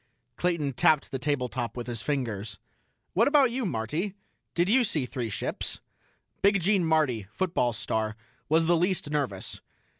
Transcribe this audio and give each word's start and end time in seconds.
Clayton 0.35 0.73
tapped 0.73 1.11
the 1.11 1.19
tabletop 1.19 1.77
with 1.77 1.85
his 1.85 2.01
fingers. 2.01 2.57
"What 3.13 3.27
about 3.27 3.51
you, 3.51 3.65
Marty? 3.65 4.15
Did 4.55 4.67
you 4.67 4.83
see 4.83 5.05
three 5.05 5.29
ships?" 5.29 5.79
Big 6.41 6.59
Gene 6.59 6.83
Marty, 6.85 7.27
football 7.31 7.71
star, 7.71 8.15
was 8.49 8.65
the 8.65 8.75
least 8.77 9.11
nervous. 9.11 9.61